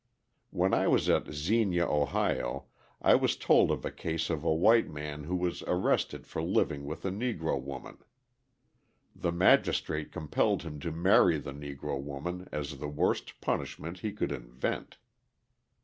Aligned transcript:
When 0.49 0.73
I 0.73 0.87
was 0.87 1.07
at 1.09 1.31
Xenia, 1.31 1.85
O., 1.87 2.65
I 3.03 3.13
was 3.13 3.37
told 3.37 3.69
of 3.69 3.85
a 3.85 3.91
case 3.91 4.31
of 4.31 4.43
a 4.43 4.51
white 4.51 4.89
man 4.89 5.25
who 5.25 5.35
was 5.35 5.61
arrested 5.67 6.25
for 6.25 6.41
living 6.41 6.85
with 6.85 7.05
a 7.05 7.11
Negro 7.11 7.61
woman. 7.61 7.99
The 9.15 9.31
magistrate 9.31 10.11
compelled 10.11 10.63
him 10.63 10.79
to 10.79 10.91
marry 10.91 11.37
the 11.37 11.53
Negro 11.53 12.01
woman 12.01 12.47
as 12.51 12.79
the 12.79 12.89
worst 12.89 13.39
punishment 13.41 13.99
he 13.99 14.11
could 14.11 14.31
invent! 14.31 14.97